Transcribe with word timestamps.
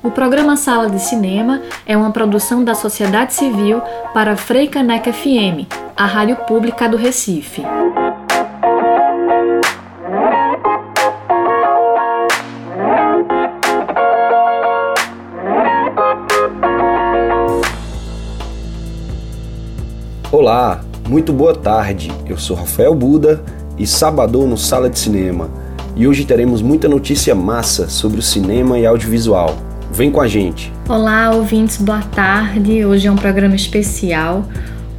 O 0.00 0.12
programa 0.12 0.56
Sala 0.56 0.88
de 0.88 1.00
Cinema 1.00 1.60
é 1.84 1.96
uma 1.96 2.12
produção 2.12 2.62
da 2.62 2.72
sociedade 2.72 3.34
civil 3.34 3.82
para 4.14 4.36
Freicaneca 4.36 5.12
FM, 5.12 5.66
a 5.96 6.06
rádio 6.06 6.36
pública 6.36 6.88
do 6.88 6.96
Recife. 6.96 7.62
Olá, 20.30 20.80
muito 21.08 21.32
boa 21.32 21.56
tarde. 21.56 22.12
Eu 22.24 22.38
sou 22.38 22.56
Rafael 22.56 22.94
Buda 22.94 23.42
e 23.76 23.84
sabadão 23.84 24.46
no 24.46 24.56
Sala 24.56 24.88
de 24.88 24.98
Cinema. 24.98 25.50
E 25.96 26.06
hoje 26.06 26.24
teremos 26.24 26.62
muita 26.62 26.88
notícia 26.88 27.34
massa 27.34 27.88
sobre 27.88 28.20
o 28.20 28.22
cinema 28.22 28.78
e 28.78 28.86
audiovisual. 28.86 29.67
Vem 29.90 30.10
com 30.10 30.20
a 30.20 30.28
gente. 30.28 30.72
Olá, 30.88 31.30
ouvintes, 31.30 31.78
boa 31.78 32.02
tarde. 32.02 32.84
Hoje 32.84 33.06
é 33.06 33.10
um 33.10 33.16
programa 33.16 33.56
especial, 33.56 34.44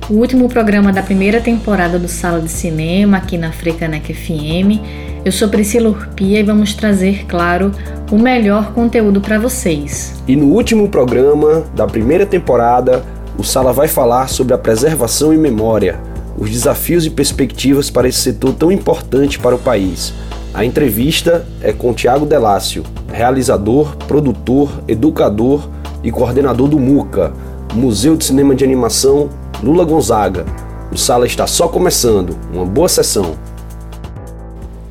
o 0.09 0.13
último 0.13 0.49
programa 0.49 0.91
da 0.91 1.03
primeira 1.03 1.39
temporada 1.39 1.99
do 1.99 2.07
Sala 2.07 2.41
de 2.41 2.49
Cinema 2.49 3.17
aqui 3.17 3.37
na 3.37 3.51
Frecanec 3.51 4.11
FM. 4.11 4.81
Eu 5.23 5.31
sou 5.31 5.47
Priscila 5.47 5.89
Urpia 5.89 6.39
e 6.39 6.43
vamos 6.43 6.73
trazer, 6.73 7.25
claro, 7.27 7.71
o 8.11 8.17
melhor 8.17 8.73
conteúdo 8.73 9.21
para 9.21 9.37
vocês. 9.37 10.15
E 10.27 10.35
no 10.35 10.47
último 10.47 10.89
programa 10.89 11.63
da 11.75 11.85
primeira 11.85 12.25
temporada, 12.25 13.03
o 13.37 13.43
Sala 13.43 13.71
vai 13.71 13.87
falar 13.87 14.27
sobre 14.27 14.53
a 14.53 14.57
preservação 14.57 15.31
e 15.31 15.37
memória, 15.37 15.99
os 16.35 16.49
desafios 16.49 17.05
e 17.05 17.11
perspectivas 17.11 17.91
para 17.91 18.07
esse 18.07 18.19
setor 18.19 18.53
tão 18.55 18.71
importante 18.71 19.37
para 19.37 19.55
o 19.55 19.59
país. 19.59 20.13
A 20.51 20.65
entrevista 20.65 21.47
é 21.61 21.71
com 21.71 21.93
Tiago 21.93 22.25
Delácio, 22.25 22.83
realizador, 23.13 23.95
produtor, 24.07 24.83
educador 24.87 25.69
e 26.03 26.11
coordenador 26.11 26.67
do 26.67 26.79
MUCA, 26.79 27.31
Museu 27.75 28.17
de 28.17 28.25
Cinema 28.25 28.55
de 28.55 28.63
Animação 28.63 29.29
Lula 29.61 29.85
Gonzaga. 29.85 30.45
O 30.91 30.97
sala 30.97 31.27
está 31.27 31.45
só 31.45 31.67
começando. 31.67 32.35
Uma 32.51 32.65
boa 32.65 32.89
sessão. 32.89 33.37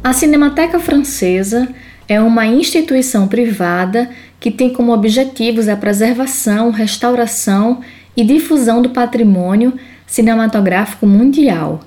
A 0.03 0.13
Cinemateca 0.13 0.79
Francesa 0.79 1.69
é 2.09 2.21
uma 2.21 2.47
instituição 2.47 3.27
privada 3.27 4.09
que 4.39 4.53
tem 4.53 4.73
como 4.73 4.93
objetivos 4.93 5.69
a 5.69 5.77
preservação, 5.77 6.71
restauração 6.71 7.81
e 8.17 8.25
difusão 8.25 8.81
do 8.81 8.91
patrimônio 8.91 9.73
cinematográfico 10.07 11.05
mundial. 11.05 11.81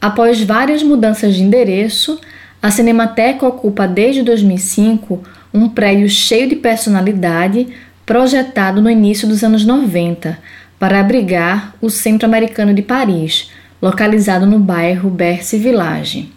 Após 0.00 0.40
várias 0.40 0.82
mudanças 0.84 1.34
de 1.34 1.42
endereço, 1.42 2.20
a 2.66 2.70
Cinemateca 2.72 3.46
ocupa 3.46 3.86
desde 3.86 4.24
2005 4.24 5.22
um 5.54 5.68
prédio 5.68 6.08
cheio 6.08 6.48
de 6.48 6.56
personalidade, 6.56 7.68
projetado 8.04 8.82
no 8.82 8.90
início 8.90 9.28
dos 9.28 9.44
anos 9.44 9.64
90 9.64 10.36
para 10.76 10.98
abrigar 10.98 11.76
o 11.80 11.88
Centro 11.88 12.26
Americano 12.26 12.74
de 12.74 12.82
Paris, 12.82 13.52
localizado 13.80 14.46
no 14.46 14.58
bairro 14.58 15.08
Bercy 15.08 15.58
Village. 15.58 16.32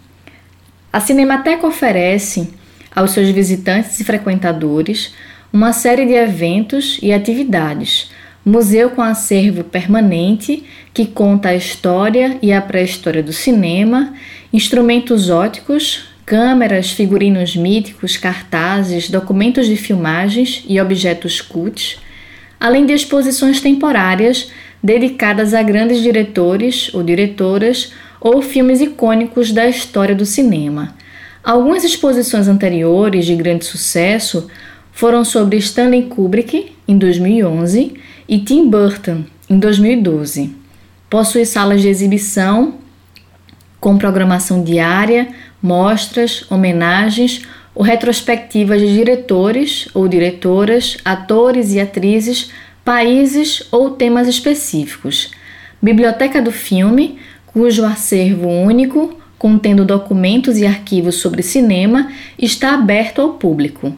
A 0.92 1.00
Cinemateca 1.00 1.66
oferece 1.66 2.50
aos 2.94 3.10
seus 3.10 3.28
visitantes 3.30 3.98
e 3.98 4.04
frequentadores 4.04 5.12
uma 5.52 5.72
série 5.72 6.06
de 6.06 6.12
eventos 6.12 7.00
e 7.02 7.12
atividades. 7.12 8.08
Museu 8.44 8.90
com 8.90 9.02
acervo 9.02 9.64
permanente 9.64 10.62
que 10.94 11.06
conta 11.06 11.48
a 11.48 11.56
história 11.56 12.38
e 12.40 12.52
a 12.52 12.62
pré-história 12.62 13.20
do 13.20 13.32
cinema, 13.32 14.14
instrumentos 14.52 15.28
óticos, 15.28 16.08
câmeras, 16.30 16.92
figurinos 16.92 17.56
míticos, 17.56 18.16
cartazes, 18.16 19.10
documentos 19.10 19.66
de 19.66 19.74
filmagens 19.74 20.62
e 20.68 20.80
objetos 20.80 21.40
cults, 21.40 21.98
além 22.60 22.86
de 22.86 22.92
exposições 22.92 23.60
temporárias 23.60 24.48
dedicadas 24.80 25.54
a 25.54 25.60
grandes 25.60 26.00
diretores 26.00 26.94
ou 26.94 27.02
diretoras 27.02 27.92
ou 28.20 28.40
filmes 28.42 28.80
icônicos 28.80 29.50
da 29.50 29.66
história 29.66 30.14
do 30.14 30.24
cinema. 30.24 30.94
Algumas 31.42 31.82
exposições 31.82 32.46
anteriores 32.46 33.26
de 33.26 33.34
grande 33.34 33.64
sucesso 33.64 34.46
foram 34.92 35.24
sobre 35.24 35.56
Stanley 35.56 36.04
Kubrick, 36.04 36.70
em 36.86 36.96
2011, 36.96 37.94
e 38.28 38.38
Tim 38.38 38.70
Burton, 38.70 39.24
em 39.48 39.58
2012. 39.58 40.54
Possui 41.10 41.44
salas 41.44 41.82
de 41.82 41.88
exibição 41.88 42.78
com 43.80 43.98
programação 43.98 44.62
diária, 44.62 45.28
mostras, 45.62 46.44
homenagens 46.50 47.42
ou 47.74 47.82
retrospectivas 47.82 48.80
de 48.80 48.92
diretores 48.92 49.88
ou 49.94 50.08
diretoras, 50.08 50.98
atores 51.04 51.72
e 51.72 51.80
atrizes, 51.80 52.50
países 52.84 53.66
ou 53.70 53.90
temas 53.90 54.26
específicos. 54.26 55.30
Biblioteca 55.80 56.42
do 56.42 56.50
Filme, 56.50 57.18
cujo 57.46 57.84
acervo 57.84 58.48
único, 58.48 59.18
contendo 59.38 59.84
documentos 59.84 60.58
e 60.58 60.66
arquivos 60.66 61.16
sobre 61.16 61.42
cinema, 61.42 62.10
está 62.38 62.74
aberto 62.74 63.20
ao 63.22 63.34
público. 63.34 63.94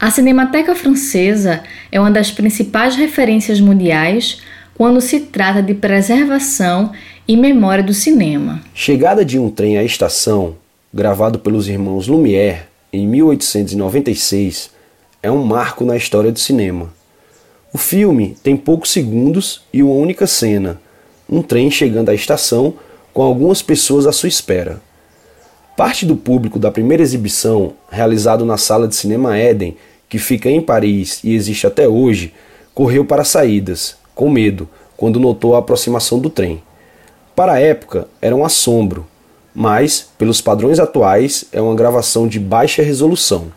A 0.00 0.10
Cinemateca 0.10 0.74
Francesa 0.74 1.62
é 1.92 2.00
uma 2.00 2.10
das 2.10 2.32
principais 2.32 2.96
referências 2.96 3.60
mundiais 3.60 4.42
quando 4.74 5.00
se 5.00 5.20
trata 5.20 5.62
de 5.62 5.74
preservação 5.74 6.90
e 7.28 7.36
memória 7.36 7.84
do 7.84 7.94
cinema. 7.94 8.60
Chegada 8.74 9.24
de 9.24 9.38
um 9.38 9.48
trem 9.48 9.78
à 9.78 9.84
estação 9.84 10.56
gravado 10.92 11.38
pelos 11.38 11.68
irmãos 11.68 12.06
Lumière 12.06 12.66
em 12.92 13.06
1896, 13.06 14.70
é 15.22 15.30
um 15.30 15.42
marco 15.42 15.84
na 15.86 15.96
história 15.96 16.30
do 16.30 16.38
cinema. 16.38 16.92
O 17.72 17.78
filme 17.78 18.36
tem 18.42 18.54
poucos 18.56 18.90
segundos 18.90 19.62
e 19.72 19.82
uma 19.82 19.94
única 19.94 20.26
cena: 20.26 20.78
um 21.28 21.40
trem 21.40 21.70
chegando 21.70 22.10
à 22.10 22.14
estação 22.14 22.74
com 23.14 23.22
algumas 23.22 23.62
pessoas 23.62 24.06
à 24.06 24.12
sua 24.12 24.28
espera. 24.28 24.82
Parte 25.74 26.04
do 26.04 26.14
público 26.14 26.58
da 26.58 26.70
primeira 26.70 27.02
exibição, 27.02 27.72
realizado 27.90 28.44
na 28.44 28.58
sala 28.58 28.86
de 28.86 28.94
cinema 28.94 29.38
Eden, 29.38 29.76
que 30.10 30.18
fica 30.18 30.50
em 30.50 30.60
Paris 30.60 31.20
e 31.24 31.34
existe 31.34 31.66
até 31.66 31.88
hoje, 31.88 32.34
correu 32.74 33.06
para 33.06 33.22
as 33.22 33.28
saídas, 33.28 33.96
com 34.14 34.28
medo, 34.28 34.68
quando 34.94 35.18
notou 35.18 35.56
a 35.56 35.60
aproximação 35.60 36.18
do 36.18 36.28
trem. 36.28 36.62
Para 37.34 37.54
a 37.54 37.58
época, 37.58 38.06
era 38.20 38.36
um 38.36 38.44
assombro, 38.44 39.06
mas, 39.54 40.08
pelos 40.16 40.40
padrões 40.40 40.78
atuais, 40.78 41.44
é 41.52 41.60
uma 41.60 41.74
gravação 41.74 42.26
de 42.26 42.40
baixa 42.40 42.82
resolução. 42.82 43.52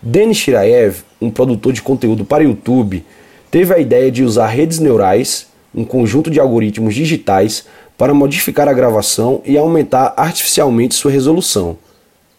Denis 0.00 0.38
Shiraev, 0.38 1.02
um 1.20 1.30
produtor 1.30 1.72
de 1.72 1.80
conteúdo 1.82 2.24
para 2.24 2.42
YouTube, 2.42 3.04
teve 3.50 3.72
a 3.72 3.78
ideia 3.78 4.10
de 4.10 4.24
usar 4.24 4.48
redes 4.48 4.78
neurais, 4.78 5.46
um 5.74 5.84
conjunto 5.84 6.30
de 6.30 6.40
algoritmos 6.40 6.94
digitais, 6.94 7.64
para 7.96 8.12
modificar 8.12 8.68
a 8.68 8.72
gravação 8.72 9.40
e 9.44 9.56
aumentar 9.56 10.12
artificialmente 10.16 10.94
sua 10.94 11.10
resolução. 11.10 11.78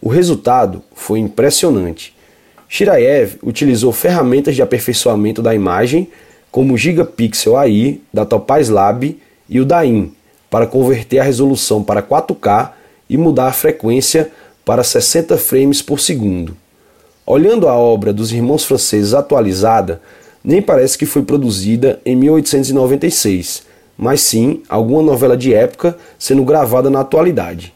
O 0.00 0.08
resultado 0.10 0.82
foi 0.94 1.20
impressionante. 1.20 2.14
Shiraev 2.68 3.38
utilizou 3.42 3.92
ferramentas 3.92 4.54
de 4.54 4.60
aperfeiçoamento 4.60 5.40
da 5.40 5.54
imagem, 5.54 6.08
como 6.50 6.74
o 6.74 6.76
Gigapixel 6.78 7.56
AI 7.56 8.00
da 8.12 8.26
Topaz 8.26 8.68
Lab 8.68 9.18
e 9.48 9.60
o 9.60 9.64
Dain, 9.64 10.12
para 10.54 10.68
converter 10.68 11.18
a 11.18 11.24
resolução 11.24 11.82
para 11.82 12.00
4K 12.00 12.70
e 13.10 13.18
mudar 13.18 13.48
a 13.48 13.52
frequência 13.52 14.30
para 14.64 14.84
60 14.84 15.36
frames 15.36 15.82
por 15.82 15.98
segundo. 15.98 16.56
Olhando 17.26 17.66
a 17.66 17.74
obra 17.74 18.12
dos 18.12 18.30
irmãos 18.30 18.64
franceses 18.64 19.14
atualizada, 19.14 20.00
nem 20.44 20.62
parece 20.62 20.96
que 20.96 21.06
foi 21.06 21.22
produzida 21.22 22.00
em 22.06 22.14
1896, 22.14 23.64
mas 23.98 24.20
sim 24.20 24.62
alguma 24.68 25.02
novela 25.02 25.36
de 25.36 25.52
época 25.52 25.98
sendo 26.16 26.44
gravada 26.44 26.88
na 26.88 27.00
atualidade. 27.00 27.74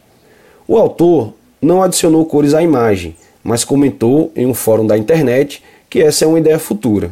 O 0.65 0.77
autor 0.77 1.33
não 1.61 1.83
adicionou 1.83 2.25
cores 2.25 2.53
à 2.53 2.63
imagem, 2.63 3.13
mas 3.43 3.65
comentou 3.65 4.31
em 4.37 4.45
um 4.45 4.53
fórum 4.53 4.87
da 4.87 4.97
internet 4.97 5.61
que 5.89 6.01
essa 6.01 6.23
é 6.23 6.27
uma 6.29 6.39
ideia 6.39 6.57
futura. 6.57 7.11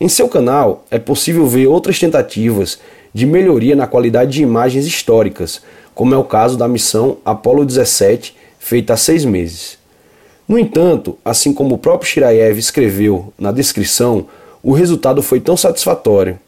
Em 0.00 0.08
seu 0.08 0.30
canal 0.30 0.86
é 0.90 0.98
possível 0.98 1.46
ver 1.46 1.66
outras 1.66 1.98
tentativas 1.98 2.78
de 3.12 3.26
melhoria 3.26 3.74
na 3.74 3.86
qualidade 3.86 4.32
de 4.32 4.42
imagens 4.42 4.86
históricas, 4.86 5.62
como 5.94 6.14
é 6.14 6.16
o 6.18 6.24
caso 6.24 6.56
da 6.56 6.68
missão 6.68 7.16
Apollo 7.24 7.64
17, 7.64 8.36
feita 8.58 8.94
há 8.94 8.96
seis 8.96 9.24
meses. 9.24 9.78
No 10.48 10.58
entanto, 10.58 11.18
assim 11.24 11.52
como 11.52 11.74
o 11.74 11.78
próprio 11.78 12.10
Shiraev 12.10 12.58
escreveu 12.58 13.32
na 13.38 13.52
descrição, 13.52 14.26
o 14.62 14.72
resultado 14.72 15.22
foi 15.22 15.40
tão 15.40 15.56
satisfatório. 15.56 16.38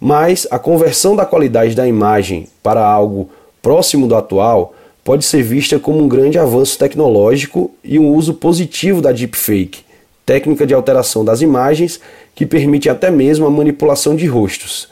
Mas 0.00 0.46
a 0.50 0.58
conversão 0.58 1.16
da 1.16 1.24
qualidade 1.24 1.74
da 1.74 1.86
imagem 1.86 2.48
para 2.62 2.86
algo 2.86 3.30
próximo 3.60 4.06
do 4.06 4.14
atual 4.14 4.74
pode 5.04 5.24
ser 5.24 5.42
vista 5.42 5.78
como 5.78 6.02
um 6.02 6.08
grande 6.08 6.38
avanço 6.38 6.78
tecnológico 6.78 7.70
e 7.82 7.98
um 7.98 8.14
uso 8.14 8.34
positivo 8.34 9.00
da 9.00 9.10
deepfake, 9.10 9.84
técnica 10.24 10.66
de 10.66 10.74
alteração 10.74 11.24
das 11.24 11.40
imagens 11.40 12.00
que 12.34 12.46
permite 12.46 12.88
até 12.88 13.10
mesmo 13.10 13.46
a 13.46 13.50
manipulação 13.50 14.14
de 14.14 14.26
rostos. 14.26 14.88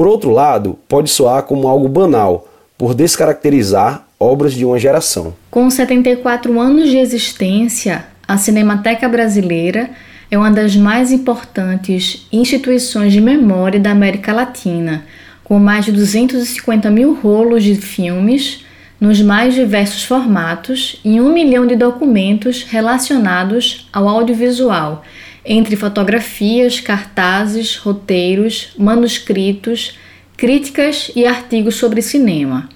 Por 0.00 0.06
outro 0.06 0.30
lado, 0.30 0.78
pode 0.88 1.10
soar 1.10 1.42
como 1.42 1.68
algo 1.68 1.86
banal, 1.86 2.48
por 2.78 2.94
descaracterizar 2.94 4.06
obras 4.18 4.54
de 4.54 4.64
uma 4.64 4.78
geração. 4.78 5.34
Com 5.50 5.68
74 5.68 6.58
anos 6.58 6.88
de 6.88 6.96
existência, 6.96 8.06
a 8.26 8.38
Cinemateca 8.38 9.06
Brasileira 9.10 9.90
é 10.30 10.38
uma 10.38 10.50
das 10.50 10.74
mais 10.74 11.12
importantes 11.12 12.26
instituições 12.32 13.12
de 13.12 13.20
memória 13.20 13.78
da 13.78 13.90
América 13.90 14.32
Latina, 14.32 15.04
com 15.44 15.58
mais 15.58 15.84
de 15.84 15.92
250 15.92 16.90
mil 16.90 17.12
rolos 17.12 17.62
de 17.62 17.74
filmes 17.74 18.64
nos 18.98 19.20
mais 19.20 19.52
diversos 19.52 20.04
formatos 20.04 20.98
e 21.04 21.20
um 21.20 21.30
milhão 21.30 21.66
de 21.66 21.76
documentos 21.76 22.62
relacionados 22.62 23.86
ao 23.92 24.08
audiovisual, 24.08 25.04
entre 25.44 25.76
fotografias, 25.76 26.80
cartazes, 26.80 27.76
roteiros, 27.76 28.74
manuscritos, 28.78 29.98
críticas 30.36 31.10
e 31.14 31.26
artigos 31.26 31.76
sobre 31.76 32.02
cinema. 32.02 32.68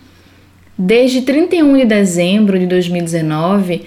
Desde 0.76 1.22
31 1.22 1.78
de 1.78 1.84
dezembro 1.84 2.58
de 2.58 2.66
2019, 2.66 3.84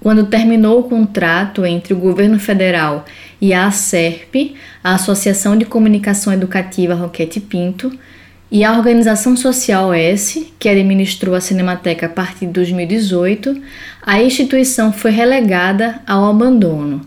quando 0.00 0.26
terminou 0.26 0.80
o 0.80 0.84
contrato 0.84 1.66
entre 1.66 1.92
o 1.92 1.98
governo 1.98 2.38
federal 2.38 3.04
e 3.40 3.52
a 3.52 3.66
ACERP, 3.66 4.54
a 4.82 4.94
Associação 4.94 5.56
de 5.56 5.64
Comunicação 5.64 6.32
Educativa 6.32 6.94
Roquete 6.94 7.40
Pinto, 7.40 7.92
e 8.50 8.64
a 8.64 8.72
organização 8.72 9.36
social 9.36 9.92
S, 9.92 10.52
que 10.58 10.68
administrou 10.68 11.34
a 11.34 11.40
Cinemateca 11.40 12.06
a 12.06 12.08
partir 12.08 12.46
de 12.46 12.52
2018, 12.52 13.60
a 14.00 14.22
instituição 14.22 14.90
foi 14.90 15.10
relegada 15.10 16.00
ao 16.06 16.24
abandono. 16.24 17.02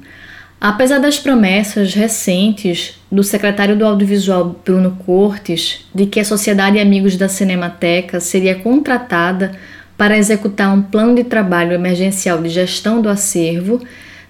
Apesar 0.63 0.99
das 0.99 1.17
promessas 1.17 1.95
recentes 1.95 3.01
do 3.11 3.23
secretário 3.23 3.75
do 3.75 3.83
Audiovisual 3.83 4.61
Bruno 4.63 4.95
Cortes 5.03 5.89
de 5.93 6.05
que 6.05 6.19
a 6.19 6.23
Sociedade 6.23 6.77
Amigos 6.77 7.17
da 7.17 7.27
Cinemateca 7.27 8.19
seria 8.19 8.53
contratada 8.53 9.53
para 9.97 10.15
executar 10.15 10.71
um 10.71 10.83
plano 10.83 11.15
de 11.15 11.23
trabalho 11.23 11.73
emergencial 11.73 12.39
de 12.39 12.49
gestão 12.49 13.01
do 13.01 13.09
acervo, 13.09 13.81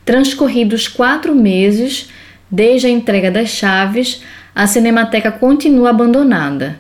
transcorridos 0.06 0.88
quatro 0.88 1.36
meses 1.36 2.10
desde 2.50 2.88
a 2.88 2.90
entrega 2.90 3.30
das 3.30 3.50
chaves, 3.50 4.24
a 4.56 4.66
Cinemateca 4.68 5.34
continua 5.34 5.90
abandonada. 5.90 6.80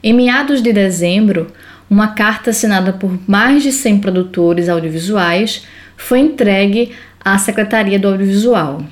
Em 0.00 0.12
meados 0.12 0.62
de 0.62 0.72
dezembro, 0.72 1.48
uma 1.90 2.14
carta 2.14 2.50
assinada 2.50 2.92
por 2.92 3.18
mais 3.26 3.64
de 3.64 3.72
100 3.72 3.98
produtores 3.98 4.68
audiovisuais 4.68 5.66
foi 5.96 6.20
entregue 6.20 6.92
à 7.24 7.38
Secretaria 7.38 7.98
do 7.98 8.08
Audiovisual. 8.08 8.82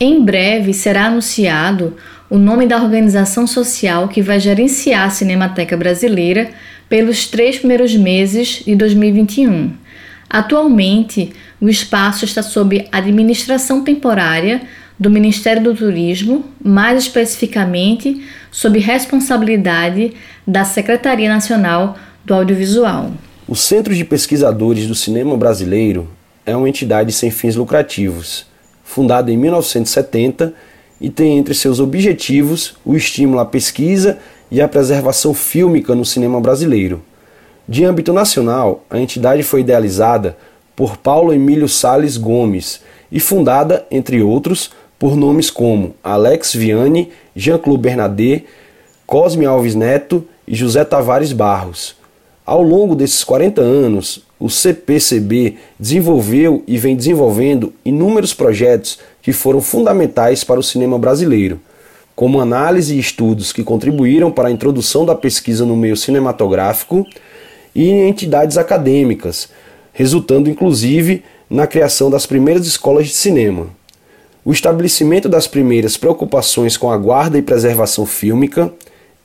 Em 0.00 0.24
breve 0.24 0.72
será 0.72 1.06
anunciado 1.06 1.96
o 2.30 2.38
nome 2.38 2.66
da 2.66 2.80
organização 2.80 3.46
social 3.46 4.08
que 4.08 4.22
vai 4.22 4.38
gerenciar 4.38 5.06
a 5.06 5.10
Cinemateca 5.10 5.76
Brasileira 5.76 6.50
pelos 6.88 7.26
três 7.26 7.58
primeiros 7.58 7.96
meses 7.96 8.62
de 8.64 8.76
2021. 8.76 9.72
Atualmente, 10.30 11.32
o 11.60 11.68
espaço 11.68 12.24
está 12.24 12.42
sob 12.42 12.86
administração 12.92 13.82
temporária 13.82 14.60
do 14.98 15.08
Ministério 15.08 15.62
do 15.62 15.74
Turismo, 15.74 16.44
mais 16.62 17.04
especificamente 17.04 18.22
sob 18.50 18.78
responsabilidade 18.78 20.12
da 20.46 20.64
Secretaria 20.64 21.28
Nacional 21.28 21.96
do 22.24 22.34
Audiovisual. 22.34 23.12
O 23.46 23.54
Centro 23.54 23.94
de 23.94 24.04
Pesquisadores 24.04 24.86
do 24.86 24.94
Cinema 24.94 25.36
Brasileiro 25.36 26.08
é 26.48 26.56
uma 26.56 26.68
entidade 26.68 27.12
sem 27.12 27.30
fins 27.30 27.54
lucrativos, 27.56 28.46
fundada 28.82 29.30
em 29.30 29.36
1970 29.36 30.54
e 30.98 31.10
tem 31.10 31.36
entre 31.36 31.52
seus 31.52 31.78
objetivos 31.78 32.74
o 32.86 32.96
estímulo 32.96 33.38
à 33.38 33.44
pesquisa 33.44 34.18
e 34.50 34.62
a 34.62 34.66
preservação 34.66 35.34
fílmica 35.34 35.94
no 35.94 36.06
cinema 36.06 36.40
brasileiro. 36.40 37.02
De 37.68 37.84
âmbito 37.84 38.14
nacional, 38.14 38.82
a 38.88 38.98
entidade 38.98 39.42
foi 39.42 39.60
idealizada 39.60 40.38
por 40.74 40.96
Paulo 40.96 41.34
Emílio 41.34 41.68
Sales 41.68 42.16
Gomes 42.16 42.80
e 43.12 43.20
fundada, 43.20 43.86
entre 43.90 44.22
outros, 44.22 44.70
por 44.98 45.14
nomes 45.16 45.50
como 45.50 45.94
Alex 46.02 46.54
Vianney, 46.54 47.12
Jean-Claude 47.36 47.82
Bernadet, 47.82 48.46
Cosme 49.06 49.44
Alves 49.44 49.74
Neto 49.74 50.26
e 50.46 50.54
José 50.54 50.82
Tavares 50.82 51.30
Barros. 51.30 51.94
Ao 52.46 52.62
longo 52.62 52.96
desses 52.96 53.22
40 53.22 53.60
anos, 53.60 54.26
o 54.40 54.48
CPCB 54.48 55.56
desenvolveu 55.78 56.62
e 56.66 56.78
vem 56.78 56.94
desenvolvendo 56.94 57.72
inúmeros 57.84 58.32
projetos 58.32 58.98
que 59.20 59.32
foram 59.32 59.60
fundamentais 59.60 60.44
para 60.44 60.60
o 60.60 60.62
cinema 60.62 60.98
brasileiro, 60.98 61.60
como 62.14 62.40
análise 62.40 62.94
e 62.94 62.98
estudos 62.98 63.52
que 63.52 63.64
contribuíram 63.64 64.30
para 64.30 64.48
a 64.48 64.52
introdução 64.52 65.04
da 65.04 65.14
pesquisa 65.14 65.66
no 65.66 65.76
meio 65.76 65.96
cinematográfico 65.96 67.06
e 67.74 67.88
em 67.88 68.08
entidades 68.08 68.56
acadêmicas, 68.56 69.48
resultando 69.92 70.48
inclusive 70.48 71.24
na 71.50 71.66
criação 71.66 72.10
das 72.10 72.26
primeiras 72.26 72.66
escolas 72.66 73.06
de 73.06 73.14
cinema. 73.14 73.66
O 74.44 74.52
estabelecimento 74.52 75.28
das 75.28 75.46
primeiras 75.46 75.96
preocupações 75.96 76.76
com 76.76 76.90
a 76.90 76.96
guarda 76.96 77.36
e 77.36 77.42
preservação 77.42 78.06
fílmica, 78.06 78.72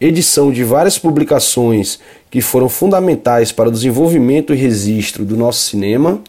edição 0.06 0.52
de 0.52 0.64
várias 0.64 1.00
publicações 1.00 1.98
que 2.30 2.42
foram 2.42 2.68
fundamentais 2.68 3.52
para 3.54 3.70
o 3.70 3.72
desenvolvimento 3.72 4.54
e 4.54 4.58
registro 4.58 5.24
do 5.24 5.38
nosso 5.38 5.62
cinema, 5.62 6.22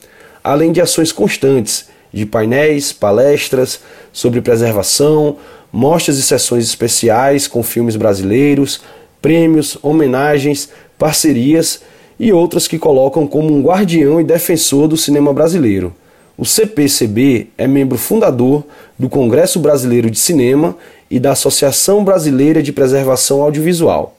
além 0.43 0.71
de 0.71 0.81
ações 0.81 1.11
constantes 1.11 1.89
de 2.13 2.25
painéis, 2.25 2.93
palestras 2.93 3.81
sobre 4.13 4.41
preservação, 4.41 5.39
mostras 5.73 6.19
e 6.19 6.23
sessões 6.23 6.65
especiais 6.65 7.49
com 7.49 7.65
filmes 7.65 7.97
brasileiros, 7.97 8.81
prêmios, 9.21 9.77
homenagens, 9.83 10.69
parcerias 10.97 11.83
e 12.21 12.33
outras 12.33 12.69
que 12.69 12.79
colocam 12.79 13.27
como 13.27 13.53
um 13.53 13.61
guardião 13.61 14.21
e 14.21 14.25
defensor 14.25 14.87
do 14.87 14.97
cinema 14.97 15.33
brasileiro. 15.33 15.93
O 16.37 16.45
CPCB 16.45 17.49
é 17.59 17.67
membro 17.67 17.99
fundador 17.99 18.65
do 18.99 19.09
Congresso 19.09 19.59
Brasileiro 19.59 20.11
de 20.11 20.19
Cinema 20.19 20.77
e 21.15 21.21
da 21.21 21.31
Associação 21.31 22.03
Brasileira 22.03 22.61
de 22.61 22.73
Preservação 22.73 23.41
Audiovisual. 23.41 24.19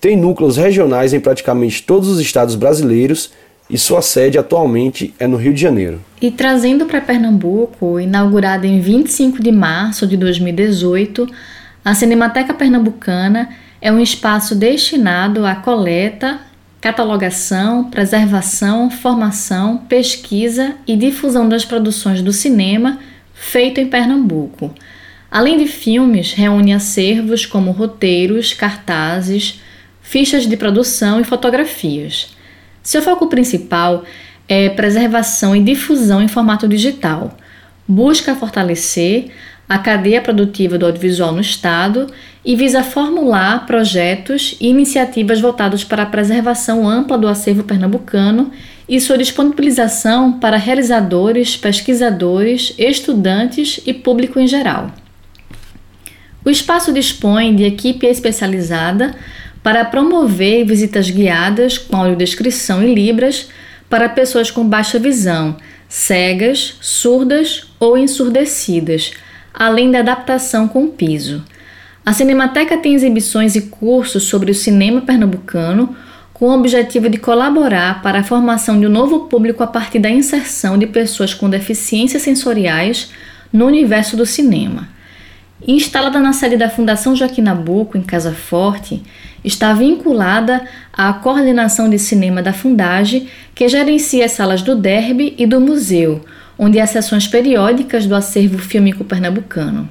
Tem 0.00 0.16
núcleos 0.16 0.56
regionais 0.56 1.14
em 1.14 1.20
praticamente 1.20 1.84
todos 1.84 2.08
os 2.08 2.18
estados 2.18 2.56
brasileiros 2.56 3.30
e 3.70 3.78
sua 3.78 4.02
sede 4.02 4.36
atualmente 4.36 5.14
é 5.20 5.28
no 5.28 5.36
Rio 5.36 5.54
de 5.54 5.60
Janeiro. 5.60 6.00
E 6.20 6.32
trazendo 6.32 6.86
para 6.86 7.00
Pernambuco, 7.00 8.00
inaugurada 8.00 8.66
em 8.66 8.80
25 8.80 9.40
de 9.40 9.52
março 9.52 10.08
de 10.08 10.16
2018, 10.16 11.24
a 11.84 11.94
Cinemateca 11.94 12.52
Pernambucana 12.52 13.50
é 13.80 13.92
um 13.92 14.00
espaço 14.00 14.56
destinado 14.56 15.46
à 15.46 15.54
coleta, 15.54 16.40
catalogação, 16.80 17.84
preservação, 17.84 18.90
formação, 18.90 19.76
pesquisa 19.88 20.74
e 20.84 20.96
difusão 20.96 21.48
das 21.48 21.64
produções 21.64 22.22
do 22.22 22.32
cinema 22.32 22.98
feito 23.32 23.80
em 23.80 23.86
Pernambuco. 23.86 24.74
Além 25.34 25.58
de 25.58 25.66
filmes, 25.66 26.32
reúne 26.32 26.72
acervos 26.72 27.44
como 27.44 27.72
roteiros, 27.72 28.52
cartazes, 28.52 29.60
fichas 30.00 30.46
de 30.46 30.56
produção 30.56 31.20
e 31.20 31.24
fotografias. 31.24 32.36
Seu 32.80 33.02
foco 33.02 33.26
principal 33.26 34.04
é 34.48 34.68
preservação 34.68 35.56
e 35.56 35.60
difusão 35.60 36.22
em 36.22 36.28
formato 36.28 36.68
digital. 36.68 37.36
Busca 37.88 38.36
fortalecer 38.36 39.32
a 39.68 39.76
cadeia 39.76 40.22
produtiva 40.22 40.78
do 40.78 40.86
audiovisual 40.86 41.32
no 41.32 41.40
Estado 41.40 42.06
e 42.44 42.54
visa 42.54 42.84
formular 42.84 43.66
projetos 43.66 44.56
e 44.60 44.68
iniciativas 44.68 45.40
voltados 45.40 45.82
para 45.82 46.04
a 46.04 46.06
preservação 46.06 46.88
ampla 46.88 47.18
do 47.18 47.26
acervo 47.26 47.64
pernambucano 47.64 48.52
e 48.88 49.00
sua 49.00 49.18
disponibilização 49.18 50.38
para 50.38 50.56
realizadores, 50.56 51.56
pesquisadores, 51.56 52.72
estudantes 52.78 53.80
e 53.84 53.92
público 53.92 54.38
em 54.38 54.46
geral. 54.46 54.92
O 56.44 56.50
espaço 56.50 56.92
dispõe 56.92 57.54
de 57.56 57.64
equipe 57.64 58.06
especializada 58.06 59.14
para 59.62 59.84
promover 59.84 60.66
visitas 60.66 61.08
guiadas 61.08 61.78
com 61.78 61.96
audiodescrição 61.96 62.82
em 62.82 62.94
Libras 62.94 63.48
para 63.88 64.10
pessoas 64.10 64.50
com 64.50 64.68
baixa 64.68 64.98
visão, 64.98 65.56
cegas, 65.88 66.76
surdas 66.82 67.66
ou 67.80 67.96
ensurdecidas, 67.96 69.12
além 69.54 69.90
da 69.90 70.00
adaptação 70.00 70.68
com 70.68 70.88
piso. 70.88 71.42
A 72.04 72.12
Cinemateca 72.12 72.76
tem 72.76 72.94
exibições 72.94 73.56
e 73.56 73.62
cursos 73.62 74.24
sobre 74.24 74.50
o 74.50 74.54
cinema 74.54 75.00
pernambucano 75.00 75.96
com 76.34 76.46
o 76.46 76.54
objetivo 76.58 77.08
de 77.08 77.16
colaborar 77.16 78.02
para 78.02 78.18
a 78.18 78.24
formação 78.24 78.78
de 78.78 78.86
um 78.86 78.90
novo 78.90 79.20
público 79.20 79.62
a 79.62 79.66
partir 79.66 80.00
da 80.00 80.10
inserção 80.10 80.76
de 80.76 80.86
pessoas 80.86 81.32
com 81.32 81.48
deficiências 81.48 82.20
sensoriais 82.20 83.10
no 83.50 83.64
universo 83.64 84.14
do 84.14 84.26
cinema. 84.26 84.93
Instalada 85.66 86.20
na 86.20 86.34
sede 86.34 86.58
da 86.58 86.68
Fundação 86.68 87.16
Joaquim 87.16 87.40
Nabuco, 87.40 87.96
em 87.96 88.02
Casa 88.02 88.32
Forte, 88.32 89.02
está 89.42 89.72
vinculada 89.72 90.62
à 90.92 91.10
coordenação 91.14 91.88
de 91.88 91.98
cinema 91.98 92.42
da 92.42 92.52
Fundage, 92.52 93.26
que 93.54 93.66
gerencia 93.66 94.26
as 94.26 94.32
salas 94.32 94.60
do 94.60 94.76
Derby 94.76 95.34
e 95.38 95.46
do 95.46 95.58
museu, 95.60 96.20
onde 96.58 96.78
há 96.78 96.86
sessões 96.86 97.26
periódicas 97.26 98.06
do 98.06 98.14
acervo 98.14 98.58
fílmico 98.58 99.04
pernambucano. 99.04 99.88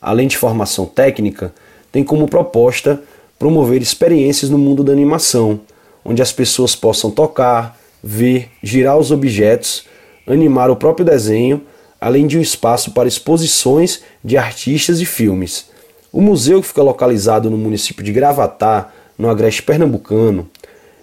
Além 0.00 0.26
de 0.26 0.38
formação 0.38 0.86
técnica, 0.86 1.52
tem 1.92 2.02
como 2.02 2.26
proposta 2.26 3.02
promover 3.38 3.82
experiências 3.82 4.50
no 4.50 4.56
mundo 4.56 4.82
da 4.82 4.92
animação, 4.92 5.60
onde 6.02 6.22
as 6.22 6.32
pessoas 6.32 6.74
possam 6.74 7.10
tocar, 7.10 7.78
ver, 8.02 8.48
girar 8.62 8.96
os 8.96 9.10
objetos, 9.10 9.84
animar 10.26 10.70
o 10.70 10.76
próprio 10.76 11.04
desenho, 11.04 11.62
além 12.00 12.26
de 12.26 12.38
um 12.38 12.40
espaço 12.40 12.92
para 12.92 13.08
exposições 13.08 14.02
de 14.24 14.38
artistas 14.38 15.00
e 15.00 15.04
filmes. 15.04 15.68
O 16.10 16.22
museu, 16.22 16.62
que 16.62 16.68
fica 16.68 16.82
localizado 16.82 17.50
no 17.50 17.58
município 17.58 18.02
de 18.02 18.12
Gravatá, 18.12 18.90
no 19.18 19.28
Agreste 19.28 19.62
Pernambucano, 19.62 20.48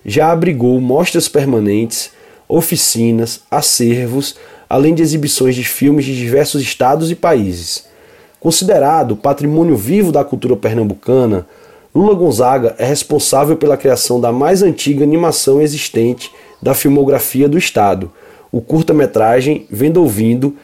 já 0.07 0.31
abrigou 0.31 0.79
mostras 0.79 1.27
permanentes, 1.27 2.11
oficinas, 2.47 3.41
acervos, 3.51 4.37
além 4.69 4.95
de 4.95 5.03
exibições 5.03 5.53
de 5.53 5.65
filmes 5.65 6.05
de 6.05 6.15
diversos 6.15 6.61
estados 6.61 7.11
e 7.11 7.15
países. 7.15 7.85
Considerado 8.39 9.17
patrimônio 9.17 9.75
vivo 9.75 10.13
da 10.13 10.23
cultura 10.23 10.55
pernambucana, 10.55 11.45
Lula 11.93 12.13
Gonzaga 12.13 12.73
é 12.77 12.85
responsável 12.85 13.57
pela 13.57 13.75
criação 13.75 14.21
da 14.21 14.31
mais 14.31 14.63
antiga 14.63 15.03
animação 15.03 15.61
existente 15.61 16.31
da 16.61 16.73
filmografia 16.73 17.49
do 17.49 17.57
estado, 17.57 18.11
o 18.49 18.61
curta-metragem 18.61 19.65
Vendo 19.69 20.01
Ouvindo, 20.01 20.55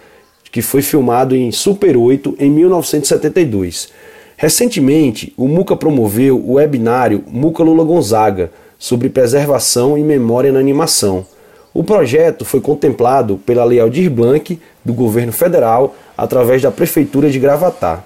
que 0.52 0.62
foi 0.62 0.82
filmado 0.82 1.36
em 1.36 1.52
Super 1.52 1.98
8 1.98 2.38
em 2.40 2.50
1972. 2.50 3.90
Recentemente, 4.38 5.34
o 5.36 5.48
MUCA 5.48 5.76
promoveu 5.76 6.38
o 6.38 6.54
webinário 6.54 7.24
MUCA 7.28 7.64
Lula 7.64 7.84
Gonzaga 7.84 8.52
sobre 8.78 9.10
preservação 9.10 9.98
e 9.98 10.04
memória 10.04 10.52
na 10.52 10.60
animação. 10.60 11.26
O 11.74 11.84
projeto 11.84 12.46
foi 12.46 12.62
contemplado 12.62 13.38
pela 13.38 13.64
Lei 13.64 13.80
Aldir 13.80 14.08
Blanc 14.10 14.60
do 14.86 14.94
governo 14.94 15.32
federal 15.32 15.96
através 16.16 16.62
da 16.62 16.70
prefeitura 16.70 17.32
de 17.32 17.40
Gravatá. 17.40 18.04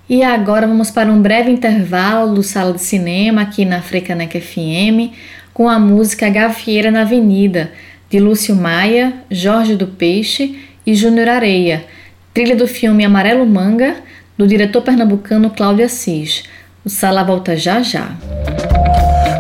E 0.09 0.23
agora 0.23 0.67
vamos 0.67 0.91
para 0.91 1.13
um 1.13 1.21
breve 1.21 1.51
intervalo 1.51 2.35
do 2.35 2.43
Sala 2.43 2.73
de 2.73 2.83
Cinema 2.83 3.43
aqui 3.43 3.65
na 3.65 3.83
Frecanec 3.83 4.41
FM 4.41 5.15
com 5.53 5.69
a 5.69 5.79
música 5.79 6.29
Gafieira 6.29 6.91
na 6.91 7.03
Avenida, 7.03 7.73
de 8.09 8.19
Lúcio 8.21 8.55
Maia, 8.55 9.15
Jorge 9.31 9.75
do 9.75 9.87
Peixe 9.87 10.59
e 10.87 10.95
Júnior 10.95 11.29
Areia, 11.29 11.85
trilha 12.33 12.55
do 12.55 12.67
filme 12.67 13.05
Amarelo 13.05 13.47
Manga, 13.47 13.97
do 14.37 14.47
diretor 14.47 14.83
pernambucano 14.83 15.51
Cláudio 15.51 15.85
Assis. 15.85 16.45
O 16.87 16.89
Sala 16.89 17.25
volta 17.25 17.57
já 17.57 17.83
já. 17.83 18.13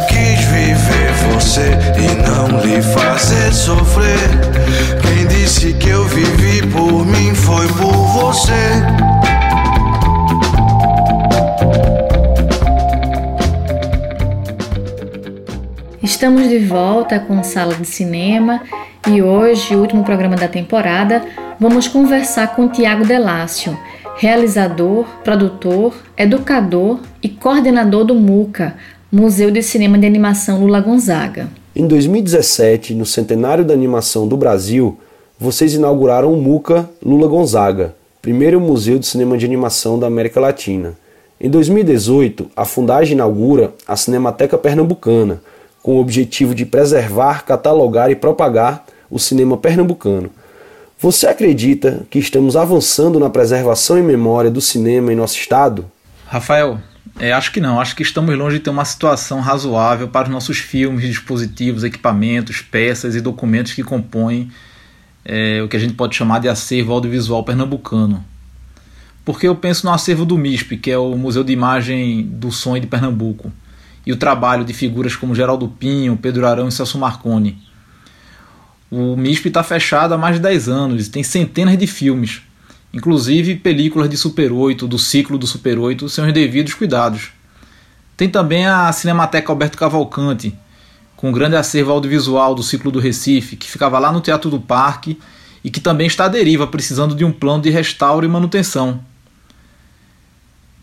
Quis 0.08 0.44
viver 0.46 1.12
você 1.32 1.78
e 1.96 2.28
não 2.28 2.60
lhe 2.60 2.82
fazer 2.82 3.54
sofrer. 3.54 4.18
Quem 5.00 5.28
disse 5.28 5.72
que 5.74 5.88
eu 5.88 6.02
vivi 6.06 6.66
por 6.66 7.06
mim 7.06 7.32
foi 7.36 7.68
por 7.68 7.92
você. 7.92 8.52
Estamos 16.02 16.48
de 16.48 16.58
volta 16.58 17.20
com 17.20 17.44
Sala 17.44 17.76
de 17.76 17.86
Cinema 17.86 18.60
e 19.06 19.22
hoje, 19.22 19.76
último 19.76 20.02
programa 20.02 20.34
da 20.34 20.48
temporada, 20.48 21.22
vamos 21.60 21.86
conversar 21.86 22.56
com 22.56 22.68
Tiago 22.68 23.06
Delácio, 23.06 23.78
realizador, 24.16 25.04
produtor, 25.22 25.94
educador 26.16 27.00
e 27.22 27.28
coordenador 27.28 28.04
do 28.04 28.14
MUCA, 28.14 28.74
Museu 29.12 29.50
de 29.50 29.62
Cinema 29.62 29.98
de 29.98 30.06
Animação 30.06 30.60
Lula 30.60 30.80
Gonzaga. 30.80 31.48
Em 31.74 31.86
2017, 31.86 32.94
no 32.94 33.04
centenário 33.04 33.64
da 33.64 33.74
animação 33.74 34.26
do 34.26 34.36
Brasil, 34.36 34.98
vocês 35.38 35.74
inauguraram 35.74 36.32
o 36.32 36.40
MUCA 36.40 36.88
Lula 37.04 37.28
Gonzaga, 37.28 37.94
primeiro 38.22 38.58
museu 38.58 38.98
de 38.98 39.06
cinema 39.06 39.36
de 39.36 39.44
animação 39.44 39.98
da 39.98 40.06
América 40.06 40.40
Latina. 40.40 40.94
Em 41.38 41.50
2018, 41.50 42.50
a 42.56 42.64
Fundagem 42.64 43.12
inaugura 43.12 43.74
a 43.86 43.94
Cinemateca 43.96 44.56
Pernambucana, 44.56 45.42
com 45.82 45.96
o 45.96 46.00
objetivo 46.00 46.54
de 46.54 46.64
preservar, 46.64 47.44
catalogar 47.44 48.10
e 48.10 48.16
propagar 48.16 48.86
o 49.10 49.18
cinema 49.18 49.58
pernambucano. 49.58 50.30
Você 50.98 51.26
acredita 51.26 52.06
que 52.08 52.18
estamos 52.18 52.56
avançando 52.56 53.20
na 53.20 53.28
preservação 53.28 53.98
e 53.98 54.02
memória 54.02 54.50
do 54.50 54.62
cinema 54.62 55.12
em 55.12 55.16
nosso 55.16 55.36
estado? 55.36 55.90
Rafael, 56.26 56.80
é, 57.20 57.34
acho 57.34 57.52
que 57.52 57.60
não. 57.60 57.78
Acho 57.78 57.94
que 57.94 58.02
estamos 58.02 58.34
longe 58.36 58.56
de 58.56 58.64
ter 58.64 58.70
uma 58.70 58.84
situação 58.84 59.40
razoável 59.40 60.08
para 60.08 60.26
os 60.26 60.32
nossos 60.32 60.56
filmes, 60.56 61.06
dispositivos, 61.06 61.84
equipamentos, 61.84 62.62
peças 62.62 63.14
e 63.14 63.20
documentos 63.20 63.74
que 63.74 63.82
compõem 63.82 64.50
é, 65.22 65.60
o 65.62 65.68
que 65.68 65.76
a 65.76 65.80
gente 65.80 65.92
pode 65.92 66.16
chamar 66.16 66.38
de 66.38 66.48
acervo 66.48 66.94
audiovisual 66.94 67.44
pernambucano. 67.44 68.24
Porque 69.22 69.46
eu 69.46 69.54
penso 69.54 69.84
no 69.84 69.92
acervo 69.92 70.24
do 70.24 70.38
MISP, 70.38 70.78
que 70.78 70.90
é 70.90 70.96
o 70.96 71.14
Museu 71.14 71.44
de 71.44 71.52
Imagem 71.52 72.22
do 72.22 72.50
Som 72.50 72.78
de 72.78 72.86
Pernambuco 72.86 73.52
e 74.06 74.12
o 74.12 74.16
trabalho 74.16 74.64
de 74.64 74.72
figuras 74.72 75.14
como 75.14 75.34
Geraldo 75.34 75.68
Pinho, 75.68 76.16
Pedro 76.16 76.46
Arão 76.46 76.68
e 76.68 76.72
Celso 76.72 76.96
Marconi. 76.96 77.65
O 78.90 79.16
MISP 79.16 79.48
está 79.48 79.62
fechado 79.62 80.14
há 80.14 80.18
mais 80.18 80.36
de 80.36 80.42
10 80.42 80.68
anos 80.68 81.06
e 81.06 81.10
tem 81.10 81.22
centenas 81.22 81.76
de 81.76 81.86
filmes, 81.86 82.42
inclusive 82.92 83.56
películas 83.56 84.08
de 84.08 84.16
Super 84.16 84.52
8, 84.52 84.86
do 84.86 84.98
ciclo 84.98 85.36
do 85.36 85.46
Super 85.46 85.78
8, 85.78 86.08
sem 86.08 86.24
os 86.24 86.32
devidos 86.32 86.74
cuidados. 86.74 87.30
Tem 88.16 88.28
também 88.28 88.66
a 88.66 88.90
Cinemateca 88.92 89.52
Alberto 89.52 89.76
Cavalcante, 89.76 90.54
com 91.16 91.30
um 91.30 91.32
grande 91.32 91.56
acervo 91.56 91.92
audiovisual 91.92 92.54
do 92.54 92.62
ciclo 92.62 92.90
do 92.90 93.00
Recife, 93.00 93.56
que 93.56 93.68
ficava 93.68 93.98
lá 93.98 94.12
no 94.12 94.20
Teatro 94.20 94.50
do 94.50 94.60
Parque 94.60 95.18
e 95.64 95.70
que 95.70 95.80
também 95.80 96.06
está 96.06 96.26
à 96.26 96.28
deriva, 96.28 96.66
precisando 96.66 97.14
de 97.14 97.24
um 97.24 97.32
plano 97.32 97.62
de 97.62 97.70
restauro 97.70 98.24
e 98.24 98.28
manutenção. 98.28 99.00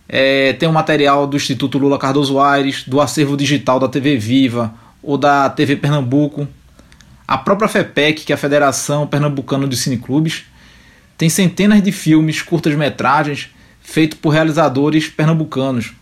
É, 0.10 0.54
tem 0.54 0.68
o 0.68 0.72
um 0.72 0.74
material 0.76 1.26
do 1.26 1.38
Instituto 1.38 1.78
Lula 1.78 1.98
Cardoso 1.98 2.40
Aires, 2.40 2.84
do 2.86 3.00
acervo 3.00 3.38
digital 3.38 3.80
da 3.80 3.88
TV 3.88 4.18
Viva 4.18 4.74
ou 5.02 5.18
da 5.18 5.50
TV 5.50 5.76
Pernambuco. 5.76 6.48
A 7.34 7.38
própria 7.40 7.68
FEPEC, 7.68 8.26
que 8.26 8.32
é 8.32 8.36
a 8.36 8.38
Federação 8.38 9.08
Pernambucana 9.08 9.68
de 9.68 9.76
Cineclubes, 9.76 10.44
tem 11.18 11.30
centenas 11.30 11.82
de 11.82 11.92
filmes, 11.92 12.44
curtas-metragens, 12.44 13.50
feitos 13.82 14.20
por 14.20 14.30
realizadores 14.30 15.08
pernambucanos. 15.08 15.94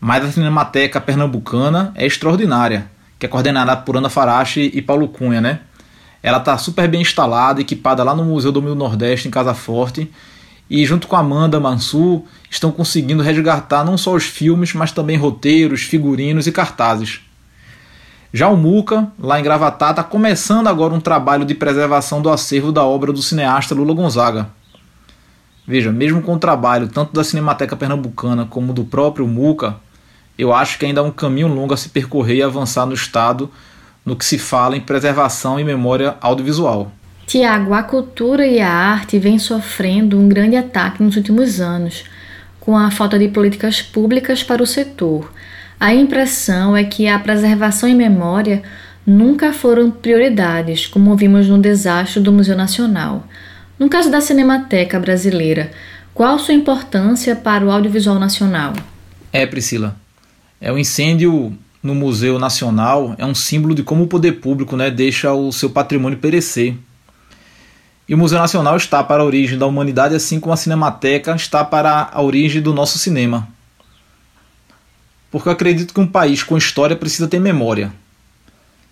mas 0.00 0.24
a 0.24 0.30
Cinemateca 0.30 1.00
Pernambucana 1.00 1.92
é 1.96 2.06
extraordinária, 2.06 2.86
que 3.18 3.26
é 3.26 3.28
coordenada 3.28 3.76
por 3.76 3.96
Ana 3.96 4.08
Farache 4.08 4.70
e 4.72 4.80
Paulo 4.80 5.08
Cunha, 5.08 5.40
né? 5.40 5.62
Ela 6.22 6.38
está 6.38 6.56
super 6.56 6.86
bem 6.86 7.00
instalada, 7.00 7.60
equipada 7.60 8.04
lá 8.04 8.14
no 8.14 8.24
Museu 8.24 8.52
do 8.52 8.62
Mil 8.62 8.76
Nordeste, 8.76 9.26
em 9.26 9.32
Casa 9.32 9.52
Forte, 9.52 10.08
e 10.70 10.86
junto 10.86 11.08
com 11.08 11.16
Amanda 11.16 11.58
Mansur 11.58 12.22
estão 12.48 12.70
conseguindo 12.70 13.20
resgatar 13.20 13.84
não 13.84 13.98
só 13.98 14.14
os 14.14 14.26
filmes, 14.26 14.74
mas 14.74 14.92
também 14.92 15.16
roteiros, 15.16 15.82
figurinos 15.82 16.46
e 16.46 16.52
cartazes. 16.52 17.20
Já 18.34 18.48
o 18.48 18.56
Muca, 18.56 19.12
lá 19.18 19.38
em 19.38 19.42
Gravatá, 19.42 19.90
está 19.90 20.02
começando 20.02 20.66
agora 20.66 20.94
um 20.94 21.00
trabalho 21.00 21.44
de 21.44 21.54
preservação 21.54 22.22
do 22.22 22.30
acervo 22.30 22.72
da 22.72 22.82
obra 22.82 23.12
do 23.12 23.20
cineasta 23.20 23.74
Lula 23.74 23.92
Gonzaga. 23.92 24.48
Veja, 25.66 25.92
mesmo 25.92 26.22
com 26.22 26.34
o 26.34 26.38
trabalho 26.38 26.88
tanto 26.88 27.12
da 27.12 27.22
Cinemateca 27.22 27.76
Pernambucana 27.76 28.46
como 28.46 28.72
do 28.72 28.84
próprio 28.84 29.28
Muca, 29.28 29.76
eu 30.38 30.50
acho 30.50 30.78
que 30.78 30.86
ainda 30.86 31.02
há 31.02 31.04
um 31.04 31.10
caminho 31.10 31.46
longo 31.46 31.74
a 31.74 31.76
se 31.76 31.90
percorrer 31.90 32.36
e 32.36 32.42
avançar 32.42 32.86
no 32.86 32.94
Estado 32.94 33.50
no 34.04 34.16
que 34.16 34.24
se 34.24 34.38
fala 34.38 34.78
em 34.78 34.80
preservação 34.80 35.60
e 35.60 35.64
memória 35.64 36.16
audiovisual. 36.20 36.90
Tiago, 37.26 37.74
a 37.74 37.82
cultura 37.82 38.46
e 38.46 38.60
a 38.60 38.68
arte 38.68 39.18
vêm 39.18 39.38
sofrendo 39.38 40.18
um 40.18 40.26
grande 40.26 40.56
ataque 40.56 41.02
nos 41.02 41.16
últimos 41.16 41.60
anos, 41.60 42.04
com 42.58 42.76
a 42.76 42.90
falta 42.90 43.18
de 43.18 43.28
políticas 43.28 43.82
públicas 43.82 44.42
para 44.42 44.62
o 44.62 44.66
setor. 44.66 45.30
A 45.82 45.92
impressão 45.92 46.76
é 46.76 46.84
que 46.84 47.08
a 47.08 47.18
preservação 47.18 47.88
e 47.88 47.94
memória 47.96 48.62
nunca 49.04 49.52
foram 49.52 49.90
prioridades, 49.90 50.86
como 50.86 51.16
vimos 51.16 51.48
no 51.48 51.58
desastre 51.58 52.22
do 52.22 52.30
Museu 52.30 52.56
Nacional. 52.56 53.26
No 53.76 53.88
caso 53.88 54.08
da 54.08 54.20
Cinemateca 54.20 55.00
Brasileira, 55.00 55.72
qual 56.14 56.38
sua 56.38 56.54
importância 56.54 57.34
para 57.34 57.64
o 57.64 57.70
audiovisual 57.72 58.16
nacional? 58.16 58.74
É, 59.32 59.44
Priscila. 59.44 59.96
É 60.60 60.70
o 60.70 60.78
incêndio 60.78 61.52
no 61.82 61.96
Museu 61.96 62.38
Nacional 62.38 63.16
é 63.18 63.26
um 63.26 63.34
símbolo 63.34 63.74
de 63.74 63.82
como 63.82 64.04
o 64.04 64.06
poder 64.06 64.34
público 64.34 64.76
né, 64.76 64.88
deixa 64.88 65.32
o 65.32 65.50
seu 65.50 65.68
patrimônio 65.68 66.18
perecer. 66.20 66.76
E 68.08 68.14
o 68.14 68.18
Museu 68.18 68.38
Nacional 68.38 68.76
está 68.76 69.02
para 69.02 69.24
a 69.24 69.26
origem 69.26 69.58
da 69.58 69.66
humanidade, 69.66 70.14
assim 70.14 70.38
como 70.38 70.52
a 70.52 70.56
Cinemateca 70.56 71.34
está 71.34 71.64
para 71.64 72.08
a 72.12 72.22
origem 72.22 72.62
do 72.62 72.72
nosso 72.72 73.00
cinema. 73.00 73.48
Porque 75.32 75.48
eu 75.48 75.52
acredito 75.52 75.92
que 75.92 76.00
um 76.00 76.06
país 76.06 76.42
com 76.44 76.56
história 76.56 76.94
precisa 76.94 77.26
ter 77.26 77.40
memória. 77.40 77.92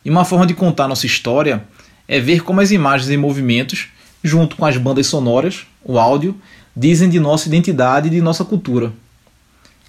E 0.02 0.11
uma 0.11 0.25
forma 0.25 0.47
de 0.47 0.54
contar 0.54 0.88
nossa 0.88 1.04
história 1.04 1.62
é 2.09 2.18
ver 2.18 2.42
como 2.42 2.62
as 2.62 2.70
imagens 2.70 3.11
e 3.11 3.16
movimentos, 3.16 3.88
junto 4.25 4.56
com 4.56 4.64
as 4.64 4.76
bandas 4.78 5.06
sonoras, 5.06 5.66
o 5.85 5.99
áudio, 5.99 6.35
dizem 6.75 7.11
de 7.11 7.20
nossa 7.20 7.47
identidade 7.47 8.09
e 8.09 8.11
de 8.11 8.23
nossa 8.23 8.44
cultura. 8.44 8.90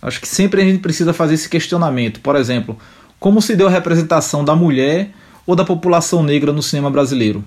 Acho 0.01 0.19
que 0.19 0.27
sempre 0.27 0.61
a 0.61 0.65
gente 0.65 0.79
precisa 0.79 1.13
fazer 1.13 1.35
esse 1.35 1.47
questionamento. 1.47 2.19
Por 2.19 2.35
exemplo, 2.35 2.77
como 3.17 3.41
se 3.41 3.55
deu 3.55 3.67
a 3.67 3.71
representação 3.71 4.43
da 4.43 4.55
mulher 4.55 5.11
ou 5.47 5.55
da 5.55 5.63
população 5.63 6.21
negra 6.21 6.51
no 6.51 6.61
cinema 6.61 6.91
brasileiro? 6.91 7.43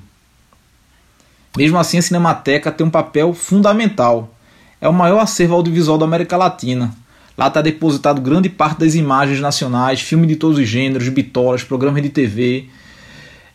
Mesmo 1.56 1.78
assim, 1.78 1.98
a 1.98 2.02
Cinemateca 2.02 2.72
tem 2.72 2.86
um 2.86 2.90
papel 2.90 3.34
fundamental. 3.34 4.34
É 4.80 4.88
o 4.88 4.92
maior 4.94 5.20
acervo 5.20 5.54
audiovisual 5.54 5.98
da 5.98 6.04
América 6.04 6.36
Latina. 6.36 6.94
Lá 7.36 7.48
está 7.48 7.60
depositado 7.60 8.20
grande 8.20 8.48
parte 8.48 8.80
das 8.80 8.94
imagens 8.94 9.40
nacionais, 9.40 10.00
filmes 10.00 10.28
de 10.28 10.36
todos 10.36 10.58
os 10.58 10.68
gêneros, 10.68 11.08
bitolas, 11.08 11.64
programas 11.64 12.02
de 12.02 12.08
TV, 12.08 12.66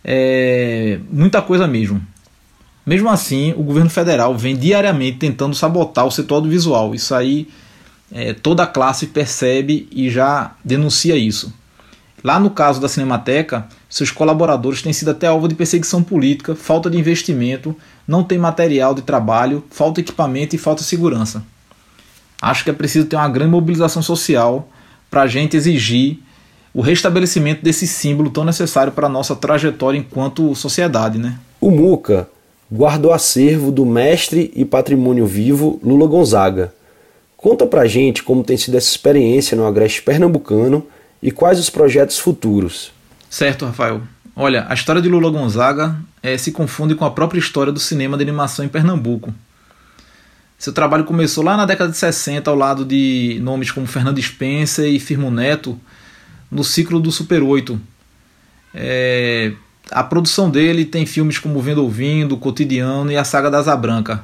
é, 0.03 0.99
muita 1.09 1.41
coisa 1.41 1.67
mesmo. 1.67 2.01
Mesmo 2.85 3.09
assim, 3.09 3.53
o 3.55 3.63
governo 3.63 3.89
federal 3.89 4.35
vem 4.37 4.55
diariamente 4.55 5.17
tentando 5.17 5.55
sabotar 5.55 6.05
o 6.05 6.11
setor 6.11 6.35
audiovisual. 6.35 6.95
Isso 6.95 7.13
aí 7.13 7.47
é, 8.11 8.33
toda 8.33 8.63
a 8.63 8.67
classe 8.67 9.07
percebe 9.07 9.87
e 9.91 10.09
já 10.09 10.55
denuncia 10.63 11.15
isso. 11.15 11.53
Lá 12.23 12.39
no 12.39 12.49
caso 12.49 12.81
da 12.81 12.89
Cinemateca, 12.89 13.67
seus 13.87 14.11
colaboradores 14.11 14.81
têm 14.81 14.91
sido 14.91 15.11
até 15.11 15.27
alvo 15.27 15.47
de 15.47 15.55
perseguição 15.55 16.03
política, 16.03 16.55
falta 16.55 16.89
de 16.89 16.97
investimento, 16.97 17.75
não 18.07 18.23
tem 18.23 18.37
material 18.37 18.93
de 18.93 19.03
trabalho, 19.03 19.63
falta 19.69 20.01
equipamento 20.01 20.55
e 20.55 20.59
falta 20.59 20.83
segurança. 20.83 21.43
Acho 22.41 22.63
que 22.63 22.69
é 22.69 22.73
preciso 22.73 23.07
ter 23.07 23.15
uma 23.15 23.29
grande 23.29 23.51
mobilização 23.51 24.01
social 24.01 24.69
para 25.09 25.23
a 25.23 25.27
gente 25.27 25.57
exigir 25.57 26.19
o 26.73 26.81
restabelecimento 26.81 27.63
desse 27.63 27.87
símbolo 27.87 28.29
tão 28.29 28.45
necessário 28.45 28.93
para 28.93 29.07
a 29.07 29.09
nossa 29.09 29.35
trajetória 29.35 29.97
enquanto 29.97 30.55
sociedade. 30.55 31.17
Né? 31.17 31.37
O 31.59 31.71
MUCA 31.71 32.29
guarda 32.71 33.07
o 33.07 33.13
acervo 33.13 33.71
do 33.71 33.85
mestre 33.85 34.51
e 34.55 34.63
patrimônio 34.63 35.25
vivo 35.25 35.79
Lula 35.83 36.07
Gonzaga, 36.07 36.71
Conta 37.39 37.65
pra 37.65 37.87
gente 37.87 38.21
como 38.21 38.43
tem 38.43 38.57
sido 38.57 38.75
essa 38.75 38.89
experiência 38.89 39.55
no 39.55 39.65
Agreste 39.65 40.01
Pernambucano 40.01 40.85
e 41.23 41.31
quais 41.31 41.57
os 41.57 41.69
projetos 41.69 42.19
futuros. 42.19 42.91
Certo, 43.29 43.65
Rafael. 43.65 44.01
Olha, 44.35 44.65
a 44.67 44.73
história 44.73 45.01
de 45.01 45.07
Lula 45.07 45.31
Gonzaga 45.31 45.95
é, 46.21 46.37
se 46.37 46.51
confunde 46.51 46.95
com 46.95 47.05
a 47.05 47.11
própria 47.11 47.39
história 47.39 47.71
do 47.71 47.79
cinema 47.79 48.17
de 48.17 48.23
animação 48.23 48.65
em 48.65 48.67
Pernambuco. 48.67 49.33
Seu 50.59 50.71
trabalho 50.71 51.05
começou 51.05 51.43
lá 51.43 51.57
na 51.57 51.65
década 51.65 51.89
de 51.89 51.97
60 51.97 52.51
ao 52.51 52.55
lado 52.55 52.85
de 52.85 53.39
nomes 53.41 53.71
como 53.71 53.87
Fernando 53.87 54.21
Spencer 54.21 54.85
e 54.85 54.99
Firmo 54.99 55.31
Neto 55.31 55.79
no 56.51 56.63
ciclo 56.63 56.99
do 56.99 57.11
Super 57.11 57.41
8. 57.41 57.81
É, 58.75 59.53
a 59.89 60.03
produção 60.03 60.51
dele 60.51 60.85
tem 60.85 61.05
filmes 61.05 61.39
como 61.39 61.59
Vendo 61.59 61.81
Ouvindo, 61.81 62.37
Cotidiano 62.37 63.11
e 63.11 63.17
a 63.17 63.23
Saga 63.23 63.49
da 63.49 63.57
Asa 63.57 63.75
Branca 63.75 64.23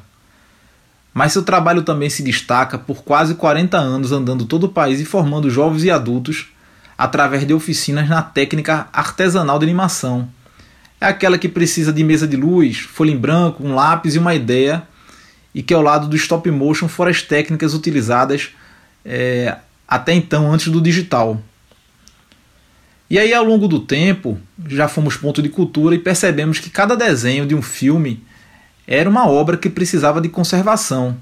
mas 1.16 1.32
seu 1.32 1.44
trabalho 1.44 1.82
também 1.82 2.10
se 2.10 2.22
destaca 2.22 2.78
por 2.78 3.02
quase 3.02 3.36
40 3.36 3.78
anos 3.78 4.12
andando 4.12 4.44
todo 4.44 4.66
o 4.66 4.70
país 4.70 5.00
e 5.00 5.06
formando 5.06 5.50
jovens 5.50 5.86
e 5.86 5.90
adultos 5.90 6.48
através 6.98 7.48
de 7.48 7.54
oficinas 7.54 8.10
na 8.10 8.22
técnica 8.22 8.90
artesanal 8.92 9.58
de 9.58 9.64
animação. 9.64 10.28
É 11.00 11.06
aquela 11.06 11.38
que 11.38 11.48
precisa 11.48 11.94
de 11.94 12.04
mesa 12.04 12.28
de 12.28 12.36
luz, 12.36 12.80
folha 12.80 13.12
em 13.12 13.18
branco, 13.18 13.66
um 13.66 13.74
lápis 13.74 14.16
e 14.16 14.20
uma 14.20 14.36
ideia, 14.36 14.84
e 15.56 15.64
que 15.64 15.74
ao 15.74 15.82
lado 15.82 16.10
do 16.10 16.18
stop 16.18 16.52
motion 16.52 16.90
foram 16.90 17.10
as 17.10 17.22
técnicas 17.22 17.74
utilizadas 17.74 18.50
é, 19.06 19.56
até 19.88 20.14
então, 20.14 20.52
antes 20.52 20.68
do 20.68 20.82
digital. 20.82 21.42
E 23.10 23.18
aí, 23.18 23.34
ao 23.34 23.46
longo 23.46 23.66
do 23.66 23.80
tempo, 23.80 24.38
já 24.68 24.90
fomos 24.90 25.16
ponto 25.16 25.42
de 25.42 25.48
cultura 25.48 25.96
e 25.96 26.00
percebemos 26.00 26.60
que 26.60 26.70
cada 26.70 26.94
desenho 26.98 27.46
de 27.46 27.56
um 27.56 27.62
filme 27.62 28.22
era 28.86 29.10
uma 29.10 29.30
obra 29.30 29.56
que 29.56 29.70
precisava 29.70 30.20
de 30.20 30.28
conservação, 30.28 31.16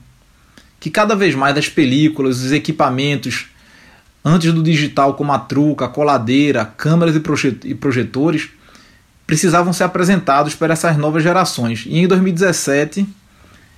que 0.80 0.89
cada 0.89 1.15
vez 1.15 1.36
mais 1.36 1.56
as 1.56 1.69
películas, 1.69 2.41
os 2.41 2.52
equipamentos, 2.52 3.48
antes 4.26 4.52
do 4.52 4.63
digital 4.63 5.13
como 5.13 5.32
a 5.32 5.38
truca, 5.38 5.86
a 5.86 5.89
coladeira, 5.89 6.65
câmeras 6.65 7.15
e 7.15 7.76
projetores, 7.76 8.50
precisavam 9.28 9.72
ser 9.72 9.84
apresentados 9.84 10.56
para 10.56 10.74
essas 10.74 10.98
novas 10.98 11.22
gerações. 11.22 11.84
E 11.86 12.00
em 12.00 12.08
2017 12.08 13.08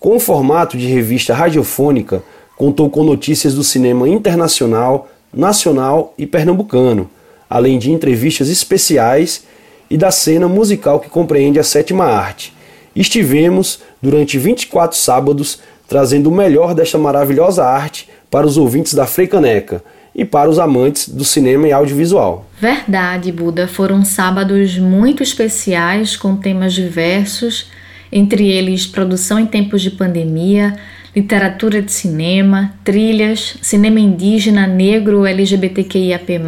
Com 0.00 0.16
o 0.16 0.18
formato 0.18 0.76
de 0.76 0.88
revista 0.88 1.32
radiofônica, 1.32 2.24
contou 2.56 2.90
com 2.90 3.04
notícias 3.04 3.54
do 3.54 3.62
cinema 3.62 4.08
internacional, 4.08 5.06
nacional 5.32 6.12
e 6.18 6.26
pernambucano, 6.26 7.08
além 7.54 7.78
de 7.78 7.92
entrevistas 7.92 8.48
especiais 8.48 9.44
e 9.88 9.96
da 9.96 10.10
cena 10.10 10.48
musical 10.48 10.98
que 10.98 11.08
compreende 11.08 11.60
a 11.60 11.62
sétima 11.62 12.04
arte. 12.04 12.52
Estivemos 12.96 13.78
durante 14.02 14.36
24 14.36 14.98
sábados 14.98 15.60
trazendo 15.86 16.30
o 16.30 16.34
melhor 16.34 16.74
desta 16.74 16.98
maravilhosa 16.98 17.64
arte 17.64 18.08
para 18.28 18.44
os 18.44 18.56
ouvintes 18.56 18.92
da 18.94 19.06
Freicaneca 19.06 19.84
e 20.12 20.24
para 20.24 20.50
os 20.50 20.58
amantes 20.58 21.08
do 21.08 21.24
cinema 21.24 21.68
e 21.68 21.72
audiovisual. 21.72 22.44
Verdade, 22.60 23.30
Buda. 23.30 23.68
Foram 23.68 24.04
sábados 24.04 24.76
muito 24.76 25.22
especiais 25.22 26.16
com 26.16 26.34
temas 26.34 26.72
diversos, 26.72 27.70
entre 28.10 28.50
eles 28.50 28.84
produção 28.84 29.38
em 29.38 29.46
tempos 29.46 29.80
de 29.80 29.92
pandemia, 29.92 30.76
literatura 31.14 31.80
de 31.80 31.92
cinema, 31.92 32.74
trilhas, 32.82 33.56
cinema 33.62 34.00
indígena, 34.00 34.66
negro, 34.66 35.24
LGBTQIAP+, 35.24 36.40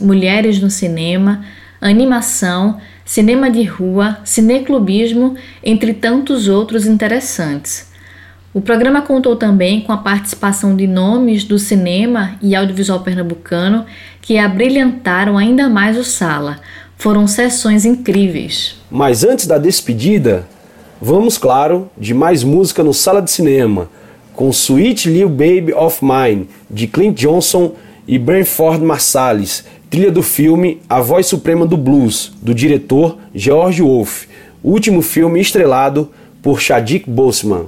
mulheres 0.00 0.60
no 0.60 0.70
cinema, 0.70 1.44
animação, 1.80 2.80
cinema 3.04 3.50
de 3.50 3.62
rua, 3.62 4.18
cineclubismo, 4.24 5.36
entre 5.62 5.94
tantos 5.94 6.48
outros 6.48 6.86
interessantes. 6.86 7.90
O 8.54 8.60
programa 8.60 9.00
contou 9.00 9.34
também 9.34 9.80
com 9.80 9.92
a 9.92 9.96
participação 9.96 10.76
de 10.76 10.86
nomes 10.86 11.42
do 11.42 11.58
cinema 11.58 12.36
e 12.42 12.54
audiovisual 12.54 13.00
pernambucano 13.00 13.86
que 14.20 14.36
abrilhantaram 14.36 15.38
ainda 15.38 15.70
mais 15.70 15.96
o 15.96 16.04
Sala. 16.04 16.58
Foram 16.98 17.26
sessões 17.26 17.84
incríveis. 17.84 18.76
Mas 18.90 19.24
antes 19.24 19.46
da 19.46 19.56
despedida, 19.56 20.46
vamos, 21.04 21.36
claro, 21.36 21.90
de 21.98 22.14
mais 22.14 22.44
música 22.44 22.84
no 22.84 22.94
Sala 22.94 23.20
de 23.20 23.28
Cinema, 23.28 23.88
com 24.34 24.50
Sweet 24.50 25.10
Little 25.10 25.30
Baby 25.30 25.74
of 25.74 25.98
Mine, 26.00 26.48
de 26.70 26.86
Clint 26.86 27.18
Johnson 27.18 27.72
e 28.06 28.20
Branford 28.20 28.84
Marsalis, 28.84 29.64
trilha 29.90 30.12
do 30.12 30.22
filme 30.22 30.80
A 30.88 31.00
Voz 31.00 31.26
Suprema 31.26 31.66
do 31.66 31.76
Blues, 31.76 32.32
do 32.40 32.54
diretor 32.54 33.18
George 33.34 33.82
Wolfe, 33.82 34.28
último 34.62 35.02
filme 35.02 35.40
estrelado 35.40 36.08
por 36.40 36.60
Chadwick 36.60 37.10
Boseman. 37.10 37.66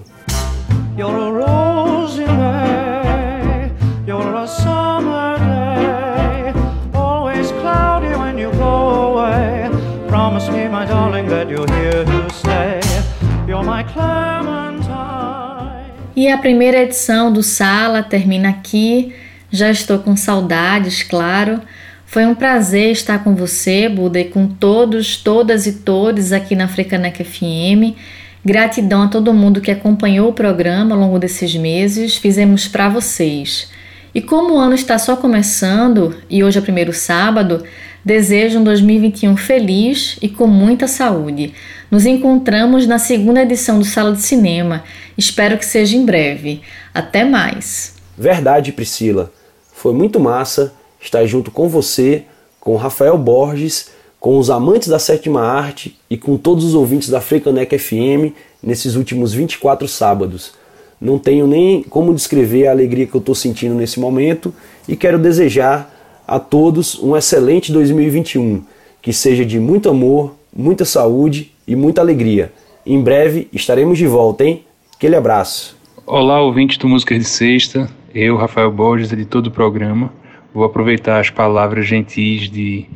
E 16.17 16.29
a 16.29 16.39
primeira 16.39 16.81
edição 16.83 17.33
do 17.33 17.43
Sala 17.43 18.01
termina 18.01 18.49
aqui. 18.49 19.13
Já 19.51 19.69
estou 19.71 19.99
com 19.99 20.17
saudades, 20.17 21.03
claro. 21.03 21.61
Foi 22.07 22.25
um 22.25 22.37
prazer 22.37 22.93
estar 22.93 23.25
com 23.25 23.35
você, 23.35 23.89
Buda, 23.89 24.21
e 24.21 24.27
com 24.27 24.47
todos, 24.47 25.17
todas 25.17 25.67
e 25.67 25.73
todos 25.81 26.33
aqui 26.33 26.55
na 26.55 26.69
Frecanec 26.69 27.25
FM. 27.25 27.99
Gratidão 28.45 29.03
a 29.03 29.09
todo 29.09 29.35
mundo 29.35 29.61
que 29.61 29.73
acompanhou 29.73 30.29
o 30.29 30.33
programa 30.33 30.95
ao 30.95 31.01
longo 31.01 31.19
desses 31.19 31.57
meses, 31.57 32.15
fizemos 32.15 32.69
para 32.69 32.89
vocês. 32.89 33.69
E 34.15 34.21
como 34.21 34.55
o 34.55 34.59
ano 34.59 34.77
está 34.77 34.97
só 34.97 35.17
começando 35.17 36.15
e 36.31 36.45
hoje 36.45 36.59
é 36.59 36.61
o 36.61 36.65
primeiro 36.65 36.93
sábado, 36.93 37.65
desejo 38.05 38.61
um 38.61 38.65
2021 38.65 39.37
feliz 39.37 40.17
e 40.23 40.29
com 40.29 40.47
muita 40.47 40.87
saúde. 40.87 41.53
Nos 41.95 42.07
encontramos 42.07 42.89
na 42.89 42.99
segunda 42.99 43.43
edição 43.43 43.79
do 43.79 43.85
Sala 43.85 44.17
de 44.17 44.21
Cinema. 44.21 44.83
Espero 45.17 45.57
que 45.57 45.65
seja 45.65 45.97
em 45.97 46.05
breve. 46.05 46.61
Até 46.93 47.25
mais. 47.25 47.95
Verdade, 48.19 48.73
Priscila. 48.73 49.33
Foi 49.73 49.95
muito 49.95 50.19
massa 50.19 50.75
estar 51.01 51.25
junto 51.25 51.53
com 51.53 51.69
você, 51.69 52.25
com 52.59 52.75
Rafael 52.75 53.17
Borges 53.17 53.93
com 54.19 54.37
os 54.41 54.51
amantes 54.51 54.89
da 54.89 54.99
sétima 54.99 55.43
arte 55.43 55.97
e 56.11 56.17
com 56.17 56.37
todos 56.37 56.65
os 56.65 56.75
ouvintes 56.75 57.11
da 57.11 57.21
Frecanec 57.21 57.79
FM 57.79 58.35
nesses 58.61 58.97
últimos 58.97 59.33
24 59.33 59.87
sábados. 59.87 60.53
Não 61.01 61.17
tenho 61.17 61.47
nem 61.47 61.85
como 61.85 62.13
descrever 62.13 62.67
a 62.67 62.73
alegria 62.73 63.07
que 63.07 63.15
eu 63.15 63.21
estou 63.21 63.37
sentindo 63.37 63.77
nesse 63.77 64.01
momento 64.01 64.53
e 64.89 64.97
quero 64.97 65.17
desejar 65.17 65.95
a 66.27 66.41
todos 66.41 67.01
um 67.01 67.17
excelente 67.17 67.71
2021, 67.71 68.65
que 69.01 69.13
seja 69.13 69.45
de 69.45 69.61
muito 69.61 69.89
amor, 69.89 70.35
muita 70.53 70.85
saúde 70.85 71.54
e 71.67 71.75
muita 71.75 72.01
alegria. 72.01 72.53
Em 72.85 73.01
breve 73.01 73.49
estaremos 73.53 73.99
de 73.99 74.07
volta, 74.07 74.45
hein? 74.45 74.65
Aquele 74.95 75.17
abraço. 75.17 75.77
Olá, 76.07 76.41
ouvintes 76.41 76.77
do 76.77 76.89
Música 76.89 77.19
de 77.19 77.25
Sexta. 77.25 77.91
Eu, 78.15 78.37
Rafael 78.37 78.71
Borges, 78.71 79.13
editor 79.13 79.43
do 79.43 79.51
programa, 79.51 80.13
vou 80.53 80.65
aproveitar 80.65 81.19
as 81.19 81.31
palavras 81.31 81.87
gentis 81.87 82.49
de 82.49 82.87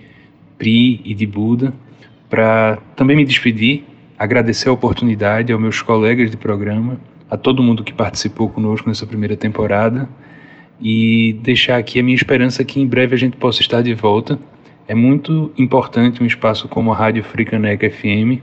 Pri 0.57 1.00
e 1.04 1.14
de 1.14 1.26
Buda, 1.26 1.72
para 2.28 2.78
também 2.94 3.16
me 3.16 3.24
despedir, 3.24 3.85
agradecer 4.18 4.68
a 4.68 4.72
oportunidade 4.72 5.52
aos 5.52 5.61
meus 5.61 5.83
colegas 5.83 6.31
de 6.31 6.37
programa, 6.37 7.00
a 7.31 7.37
todo 7.37 7.62
mundo 7.62 7.83
que 7.83 7.92
participou 7.92 8.48
conosco 8.48 8.88
nessa 8.88 9.07
primeira 9.07 9.37
temporada 9.37 10.09
e 10.81 11.38
deixar 11.42 11.78
aqui 11.78 11.98
a 11.98 12.02
minha 12.02 12.14
esperança 12.14 12.64
que 12.64 12.81
em 12.81 12.87
breve 12.87 13.14
a 13.14 13.18
gente 13.18 13.37
possa 13.37 13.61
estar 13.61 13.83
de 13.83 13.94
volta. 13.94 14.38
É 14.87 14.94
muito 14.94 15.52
importante 15.59 16.22
um 16.22 16.26
espaço 16.26 16.68
como 16.68 16.92
a 16.92 16.96
Rádio 16.96 17.24
Fricaneca 17.24 17.90
FM, 17.90 18.40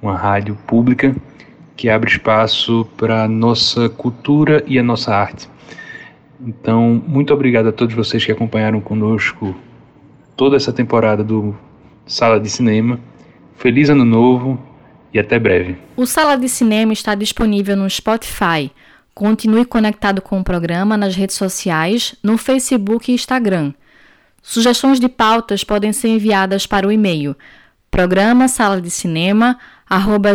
uma 0.00 0.16
rádio 0.16 0.56
pública 0.66 1.14
que 1.76 1.88
abre 1.90 2.10
espaço 2.10 2.88
para 2.96 3.24
a 3.24 3.28
nossa 3.28 3.88
cultura 3.88 4.64
e 4.66 4.78
a 4.78 4.82
nossa 4.82 5.14
arte. 5.14 5.48
Então, 6.40 7.02
muito 7.06 7.32
obrigado 7.32 7.68
a 7.68 7.72
todos 7.72 7.94
vocês 7.94 8.24
que 8.24 8.32
acompanharam 8.32 8.80
conosco 8.80 9.54
toda 10.36 10.56
essa 10.56 10.72
temporada 10.72 11.22
do 11.22 11.56
Sala 12.06 12.40
de 12.40 12.48
Cinema. 12.48 13.00
Feliz 13.56 13.88
Ano 13.88 14.04
Novo 14.04 14.58
e 15.12 15.18
até 15.18 15.38
breve. 15.38 15.76
O 15.96 16.06
Sala 16.06 16.36
de 16.36 16.48
Cinema 16.48 16.92
está 16.92 17.14
disponível 17.14 17.76
no 17.76 17.88
Spotify. 17.88 18.70
Continue 19.14 19.64
conectado 19.64 20.20
com 20.20 20.38
o 20.38 20.44
programa 20.44 20.96
nas 20.96 21.16
redes 21.16 21.36
sociais, 21.36 22.14
no 22.22 22.36
Facebook 22.36 23.10
e 23.10 23.14
Instagram. 23.14 23.72
Sugestões 24.42 25.00
de 25.00 25.08
pautas 25.08 25.64
podem 25.64 25.92
ser 25.92 26.08
enviadas 26.08 26.66
para 26.66 26.86
o 26.86 26.92
e-mail 26.92 27.34
programa 27.96 28.46
sala 28.46 28.78
de 28.78 28.90
cinema 28.90 29.56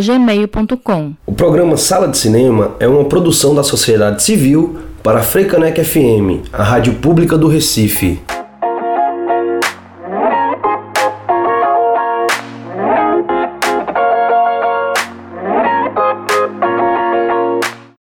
gmail.com. 0.03 1.13
O 1.27 1.31
programa 1.31 1.77
Sala 1.77 2.07
de 2.07 2.17
Cinema 2.17 2.71
é 2.79 2.87
uma 2.87 3.05
produção 3.05 3.53
da 3.53 3.61
sociedade 3.61 4.23
civil 4.23 4.79
para 5.03 5.19
a 5.19 5.21
Frecanec 5.21 5.79
FM, 5.83 6.49
a 6.51 6.63
rádio 6.63 6.95
pública 6.95 7.37
do 7.37 7.47
Recife. 7.47 8.19